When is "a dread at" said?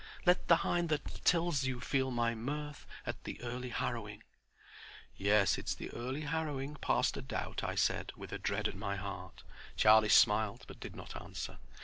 8.31-8.73